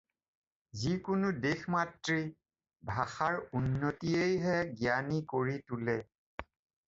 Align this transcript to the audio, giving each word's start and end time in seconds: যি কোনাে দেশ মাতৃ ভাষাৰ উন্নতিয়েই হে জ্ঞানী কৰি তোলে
যি 0.83 0.93
কোনাে 1.07 1.27
দেশ 1.43 1.59
মাতৃ 1.73 2.15
ভাষাৰ 2.93 3.37
উন্নতিয়েই 3.59 4.41
হে 4.45 4.55
জ্ঞানী 4.79 5.19
কৰি 5.35 5.59
তোলে 5.73 5.99